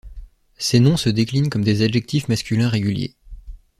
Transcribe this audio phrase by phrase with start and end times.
[0.57, 3.15] Ces noms se déclinent comme des adjectifs masculins réguliers.